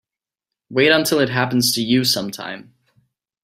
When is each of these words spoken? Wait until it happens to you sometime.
Wait 0.71 0.89
until 0.89 1.19
it 1.19 1.29
happens 1.29 1.75
to 1.75 1.83
you 1.83 2.03
sometime. 2.03 2.73